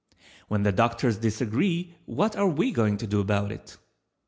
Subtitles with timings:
[0.47, 3.77] When the doctors disagree what are we going to do about it?